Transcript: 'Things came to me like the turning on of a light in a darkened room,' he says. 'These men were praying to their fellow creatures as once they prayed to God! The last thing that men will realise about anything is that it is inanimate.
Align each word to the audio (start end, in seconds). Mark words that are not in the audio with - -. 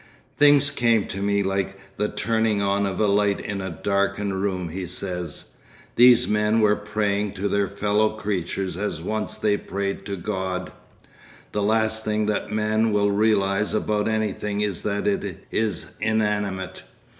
'Things 0.39 0.71
came 0.71 1.05
to 1.05 1.21
me 1.21 1.43
like 1.43 1.75
the 1.95 2.09
turning 2.09 2.59
on 2.59 2.87
of 2.87 2.99
a 2.99 3.05
light 3.05 3.39
in 3.39 3.61
a 3.61 3.69
darkened 3.69 4.41
room,' 4.41 4.69
he 4.69 4.87
says. 4.87 5.51
'These 5.95 6.27
men 6.27 6.59
were 6.59 6.75
praying 6.75 7.31
to 7.33 7.47
their 7.47 7.67
fellow 7.67 8.09
creatures 8.09 8.75
as 8.75 8.99
once 8.99 9.37
they 9.37 9.55
prayed 9.57 10.03
to 10.07 10.15
God! 10.15 10.71
The 11.51 11.61
last 11.61 12.03
thing 12.03 12.25
that 12.25 12.51
men 12.51 12.91
will 12.91 13.11
realise 13.11 13.73
about 13.75 14.07
anything 14.07 14.61
is 14.61 14.81
that 14.81 15.05
it 15.05 15.45
is 15.51 15.91
inanimate. 16.01 16.81